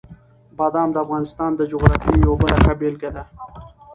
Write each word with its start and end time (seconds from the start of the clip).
بادام 0.57 0.89
د 0.91 0.97
افغانستان 1.05 1.51
د 1.55 1.61
جغرافیې 1.71 2.15
یوه 2.25 2.35
بله 2.41 2.57
ښه 2.63 2.73
بېلګه 2.79 3.09
ده. 3.15 3.23